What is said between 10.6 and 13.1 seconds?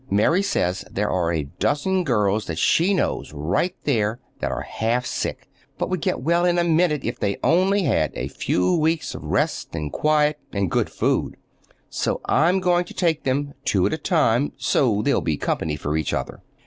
good food. So I'm going to